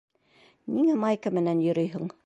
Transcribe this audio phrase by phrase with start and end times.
[0.77, 2.15] Ниңә майка менән йөрөйһөң?